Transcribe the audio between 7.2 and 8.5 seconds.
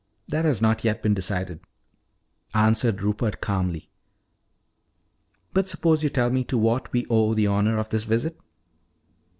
the honor of this visit?"